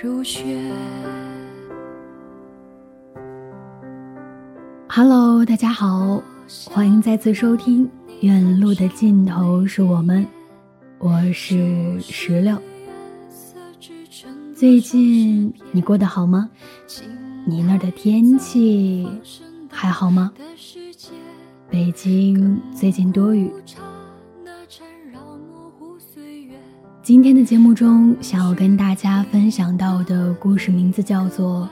[0.00, 0.44] 如雪。
[4.88, 6.22] Hello，大家好，
[6.70, 7.84] 欢迎再次收听
[8.20, 10.22] 《远路的尽头是我们》，
[10.98, 12.56] 我是石榴。
[14.54, 16.48] 最近你过得好吗？
[17.44, 19.08] 你那儿的天气
[19.68, 20.32] 还好吗？
[21.68, 23.50] 北京最近多雨。
[27.08, 31.66] 今天的节目中，想要跟大家分享到的故事名字叫做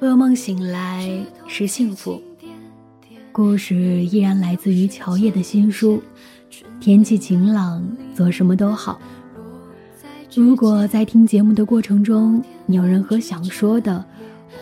[0.06, 1.08] 《噩梦醒来
[1.46, 2.20] 是幸福》。
[3.32, 6.02] 故事依然来自于乔叶的新书
[6.80, 7.82] 《天气晴朗，
[8.14, 9.00] 做什么都好》。
[10.38, 14.04] 如果在听节目的过程中，你有任何想说的，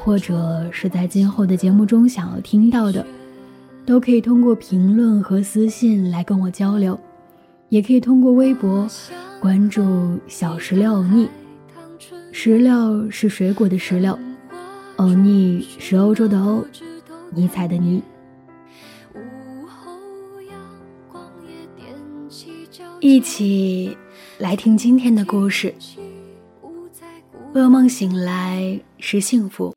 [0.05, 3.05] 或者是在今后的节目中想要听到的，
[3.85, 6.97] 都可以通过评论和私信来跟我交流，
[7.71, 8.89] 也可以通过微博。
[9.43, 11.29] 关注小石榴欧尼，
[12.31, 14.17] 石榴是水果的石榴，
[14.99, 16.65] 欧尼是欧洲的欧，
[17.33, 18.01] 尼采的尼。
[23.01, 23.99] 一起
[24.39, 25.75] 来听今天的故事。
[27.53, 29.75] 噩梦醒来是幸福。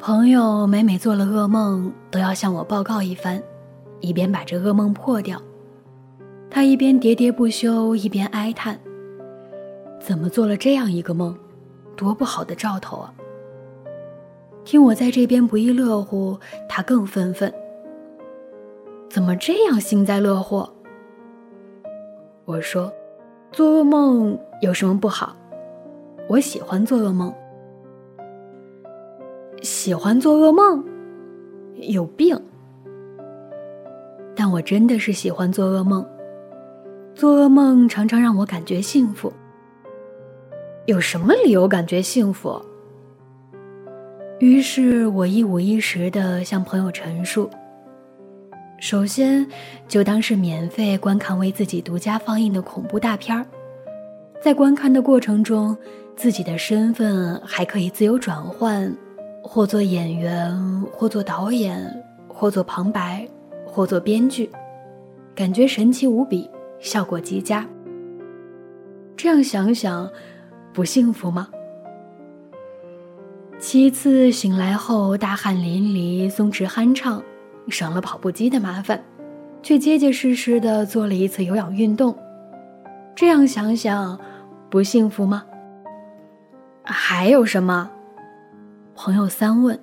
[0.00, 3.40] 朋友每每做了噩梦，都要向我报告一番。
[4.00, 5.40] 一边把这噩梦破掉，
[6.50, 8.78] 他一边喋喋不休，一边哀叹
[10.00, 11.36] ：“怎么做了这样一个梦，
[11.96, 13.12] 多不好的兆头啊！”
[14.64, 16.38] 听我在这边不亦乐乎，
[16.68, 17.52] 他更愤愤
[19.08, 20.70] ：“怎么这样幸灾乐祸？”
[22.44, 22.92] 我说
[23.50, 25.36] ：“做噩梦有什么不好？
[26.28, 27.32] 我喜欢做噩梦。
[29.62, 30.84] 喜欢做噩梦？
[31.76, 32.38] 有病！”
[34.50, 36.06] 我真的是喜欢做噩梦，
[37.14, 39.32] 做噩梦常常让我感觉幸福。
[40.86, 42.60] 有什么理由感觉幸福？
[44.38, 47.50] 于是我一五一十的向朋友陈述。
[48.80, 49.44] 首先，
[49.88, 53.44] 就当是免费观看为自己独家放映的恐怖大片儿，
[54.40, 55.76] 在观看的过程中，
[56.14, 58.90] 自己的身份还可以自由转换，
[59.42, 60.56] 或做演员，
[60.92, 61.84] 或做导演，
[62.28, 63.28] 或做旁白。
[63.70, 64.50] 或做编剧，
[65.34, 67.66] 感觉神奇无比，效果极佳。
[69.16, 70.10] 这样想想，
[70.72, 71.48] 不幸福吗？
[73.58, 77.22] 其次，醒来后大汗淋漓，松弛酣畅，
[77.68, 79.02] 省了跑步机的麻烦，
[79.62, 82.16] 却结结实实的做了一次有氧运动。
[83.16, 84.18] 这样想想，
[84.70, 85.44] 不幸福吗？
[86.84, 87.90] 还有什么？
[88.94, 89.78] 朋友三问。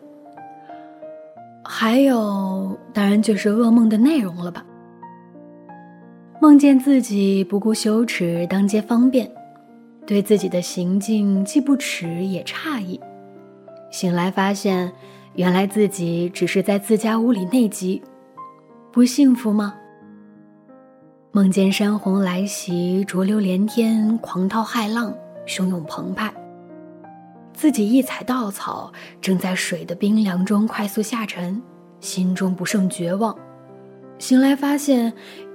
[1.67, 4.63] 还有，当然就是噩梦的内容了吧。
[6.39, 9.29] 梦见自己不顾羞耻当街方便，
[10.06, 13.00] 对自己的行径既不耻也诧异。
[13.89, 14.91] 醒来发现，
[15.33, 18.01] 原来自己只是在自家屋里内急，
[18.91, 19.73] 不幸福吗？
[21.31, 25.11] 梦见山洪来袭，浊流连天，狂涛骇浪
[25.47, 26.31] 汹涌澎湃。
[27.56, 28.92] 自己一踩稻草，
[29.22, 31.60] 正在水的冰凉中快速下沉，
[32.02, 33.36] 心中不胜绝望。
[34.19, 35.12] 醒来发现，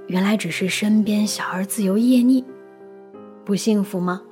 [0.09, 2.43] 原来只是身边小儿自由夜腻，
[3.45, 4.23] 不幸福吗？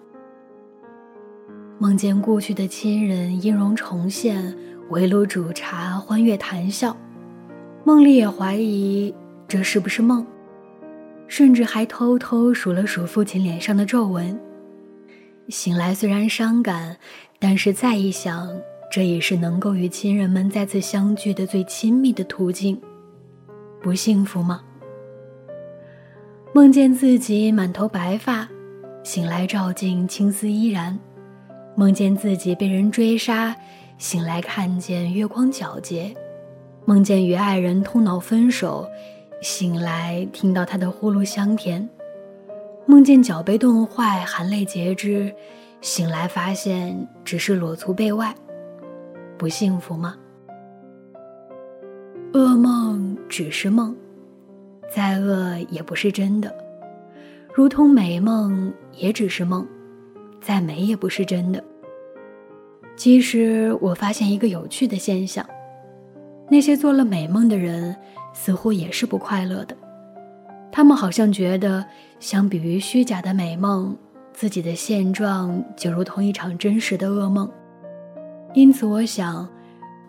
[1.79, 4.57] 梦见故去的亲人音容重现，
[4.91, 6.97] 围炉煮茶，欢悦谈笑，
[7.85, 9.15] 梦里也怀疑
[9.47, 10.27] 这是不是梦，
[11.29, 14.39] 甚至还偷偷数了数父亲脸上的皱纹。
[15.49, 16.97] 醒来虽然伤感，
[17.39, 18.49] 但是再一想，
[18.91, 22.79] 这也是能够与亲人们再次相聚的最亲密的途径，
[23.83, 24.63] 不幸福吗？
[26.53, 28.47] 梦见自己满头白发，
[29.03, 30.99] 醒来照镜青丝依然。
[31.75, 33.57] 梦见自己被人追杀，
[33.97, 36.15] 醒来看见月光皎洁；
[36.85, 38.87] 梦见与爱人痛闹分手，
[39.41, 41.89] 醒来听到他的呼噜香甜；
[42.91, 45.31] 梦见脚被冻坏，含泪截肢，
[45.83, 48.35] 醒来发现只是裸足被外，
[49.37, 50.17] 不幸福吗？
[52.33, 53.95] 噩梦只是梦，
[54.91, 56.49] 再恶也不是真的；
[57.53, 59.69] 如同美梦也只是梦。
[60.41, 61.63] 再美也不是真的。
[62.97, 65.45] 其实我发现一个有趣的现象：
[66.49, 67.95] 那些做了美梦的人，
[68.33, 69.77] 似乎也是不快乐的。
[70.71, 71.85] 他们好像觉得，
[72.21, 73.97] 相比于虚假的美梦，
[74.33, 77.51] 自己的现状就如同一场真实的噩梦。
[78.55, 79.49] 因此，我想，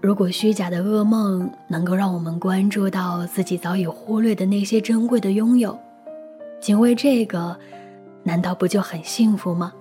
[0.02, 5.78] 如果虚假的噩梦能够让我们关注到自己早已忽略的那些珍贵的拥有，
[6.60, 7.58] 仅为这个，
[8.24, 9.74] 难道不就很幸福吗？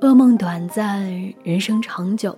[0.00, 1.04] 噩梦短暂，
[1.44, 2.36] 人生长久。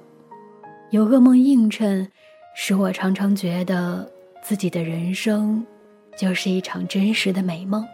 [0.90, 2.06] 有噩梦映衬，
[2.54, 4.08] 使我常常觉得
[4.42, 5.66] 自己的人生
[6.16, 7.86] 就是一场真实的美梦。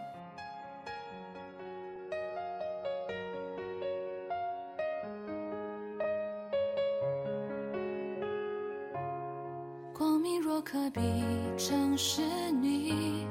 [9.93, 11.01] 光明若可比，
[11.57, 12.21] 正是
[12.51, 13.27] 你，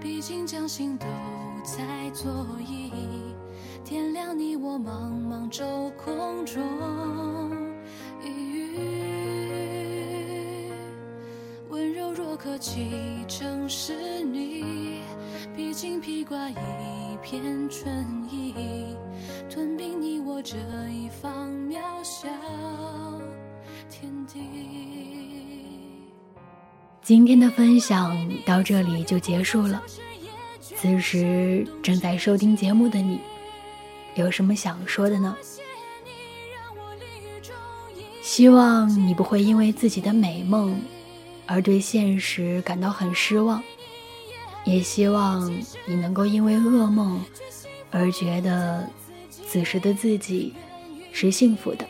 [0.00, 1.06] 毕竟将心都
[1.64, 2.90] 在左右。
[3.84, 6.62] 天亮，你我茫茫周空中
[12.44, 15.00] 可寄，正是你。
[15.56, 16.54] 披荆披挂一
[17.22, 18.54] 片春意，
[19.48, 20.58] 吞并你我这
[20.90, 22.28] 一方渺小
[23.88, 24.40] 天地。
[27.00, 28.14] 今天的分享
[28.44, 29.82] 到这里就结束了。
[30.60, 33.18] 此时正在收听节目的你。
[34.16, 35.34] 有什么想说的呢？
[38.20, 40.78] 希望你不会因为自己的美梦
[41.46, 43.62] 而对现实感到很失望，
[44.64, 45.50] 也希望
[45.86, 47.20] 你能够因为噩梦
[47.90, 48.88] 而觉得
[49.30, 50.54] 此时的自己
[51.12, 51.86] 是幸福的。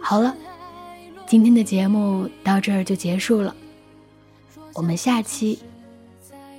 [0.00, 0.34] 好了，
[1.26, 3.54] 今天的节目到这儿就结束了，
[4.74, 5.58] 我们下期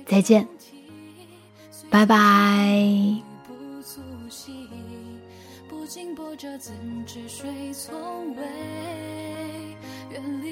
[0.06, 0.46] 再见，
[1.90, 3.22] 拜拜。
[5.88, 6.72] 经波折，怎
[7.04, 9.69] 知水从未
[10.10, 10.50] 远离？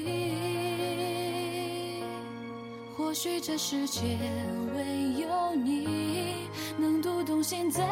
[2.95, 4.01] 或许这世界
[4.73, 6.47] 唯有你
[6.77, 7.83] 能读懂现在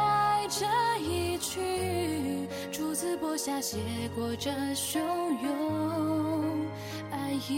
[0.49, 0.65] 这
[1.01, 3.77] 一曲，初次播下写
[4.15, 4.99] 过这汹
[5.41, 6.65] 涌
[7.11, 7.51] 爱意。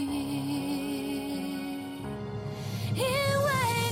[2.94, 3.04] 因为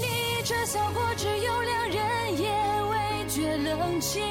[0.00, 2.50] 你这笑过，只有两人也
[2.90, 4.22] 未觉冷清。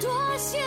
[0.00, 0.58] 多谢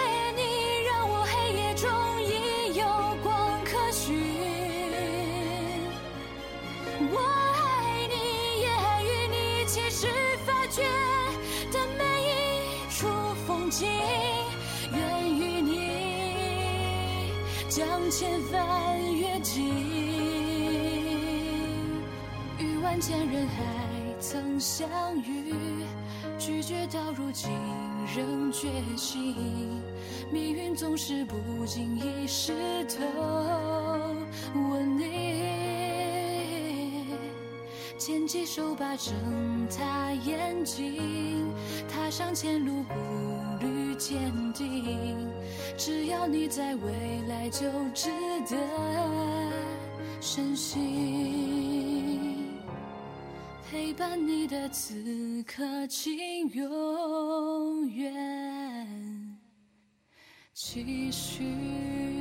[13.74, 13.88] 情，
[14.92, 15.00] 愿
[15.36, 17.32] 与你
[17.68, 18.62] 将千帆
[19.15, 19.65] 越尽，
[22.60, 23.63] 于万千人海
[24.20, 24.88] 曾相
[25.18, 25.56] 遇。
[26.38, 27.50] 拒绝到如今
[28.15, 29.82] 仍觉醒，
[30.32, 32.53] 命运总是不经意湿
[32.86, 33.03] 透
[34.53, 35.93] 吻你，
[37.98, 39.14] 牵起手把睁
[39.80, 41.54] 大眼睛，
[41.88, 42.94] 踏上前路步
[43.62, 45.30] 履坚定，
[45.78, 46.92] 只要你在，未
[47.30, 47.62] 来就
[47.94, 48.10] 值
[48.50, 48.58] 得
[50.20, 51.84] 深信。
[53.72, 56.14] 陪伴你的此刻，请
[56.50, 59.38] 永远
[60.54, 62.12] 继续。